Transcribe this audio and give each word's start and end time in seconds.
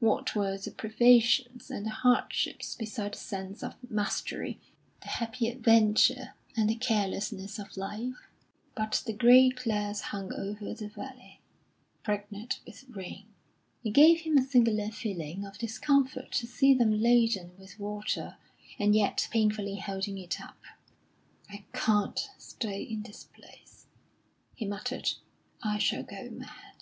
What 0.00 0.34
were 0.34 0.56
the 0.56 0.70
privations 0.70 1.70
and 1.70 1.84
the 1.84 1.90
hardships 1.90 2.74
beside 2.74 3.12
the 3.12 3.18
sense 3.18 3.62
of 3.62 3.74
mastery, 3.90 4.58
the 5.02 5.08
happy 5.08 5.46
adventure, 5.48 6.32
and 6.56 6.70
the 6.70 6.74
carelessness 6.74 7.58
of 7.58 7.76
life? 7.76 8.16
But 8.74 9.02
the 9.04 9.12
grey 9.12 9.50
clouds 9.50 10.00
hung 10.00 10.32
over 10.32 10.72
the 10.72 10.88
valley, 10.88 11.42
pregnant 12.02 12.60
with 12.64 12.84
rain. 12.88 13.26
It 13.82 13.90
gave 13.90 14.20
him 14.20 14.38
a 14.38 14.42
singular 14.42 14.88
feeling 14.90 15.44
of 15.44 15.58
discomfort 15.58 16.32
to 16.32 16.46
see 16.46 16.72
them 16.72 17.02
laden 17.02 17.50
with 17.58 17.78
water, 17.78 18.38
and 18.78 18.94
yet 18.96 19.28
painfully 19.30 19.76
holding 19.80 20.16
it 20.16 20.40
up. 20.40 20.62
"I 21.50 21.66
can't 21.74 22.30
stay 22.38 22.80
in 22.82 23.02
this 23.02 23.24
place," 23.24 23.84
he 24.54 24.64
muttered. 24.64 25.10
"I 25.62 25.76
shall 25.76 26.04
go 26.04 26.30
mad." 26.30 26.48